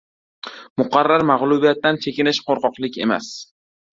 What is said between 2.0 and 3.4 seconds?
chekinish qo‘rqoqlik emas.